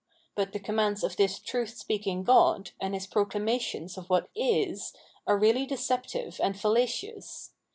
[0.33, 4.93] But the commands of this truth speaking god, and his proclamations of what is,
[5.27, 7.51] are really deceptive and fallacious.